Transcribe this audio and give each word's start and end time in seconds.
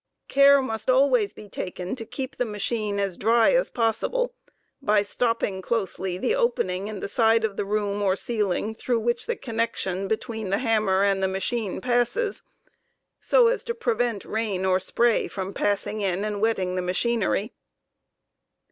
Care 0.27 0.63
must 0.63 0.89
always 0.89 1.31
be 1.31 1.47
taken 1.47 1.95
to 1.95 2.07
keep 2.07 2.35
the 2.37 2.43
machine 2.43 2.99
as 2.99 3.19
dry 3.19 3.51
as 3.51 3.69
possible, 3.69 4.33
by 4.81 5.03
stopping 5.03 5.61
closely 5.61 6.17
the 6.17 6.33
opening 6.33 6.87
in 6.87 7.01
the 7.01 7.07
side 7.07 7.43
of 7.43 7.55
the 7.55 7.65
room 7.65 8.01
or 8.01 8.15
ceiling 8.15 8.73
through 8.73 8.99
which 8.99 9.27
the 9.27 9.35
connection 9.35 10.07
between 10.07 10.49
the 10.49 10.57
hammer 10.57 11.03
and 11.03 11.21
the 11.21 11.27
machine 11.27 11.79
passes, 11.81 12.41
so 13.19 13.47
as 13.47 13.63
to 13.63 13.75
prevent 13.75 14.25
rain 14.25 14.65
or 14.65 14.79
spray 14.79 15.27
from 15.27 15.53
pass 15.53 15.85
ing 15.85 16.01
in 16.01 16.25
and 16.25 16.41
wetting 16.41 16.73
the 16.73 16.81
machinery. 16.81 17.53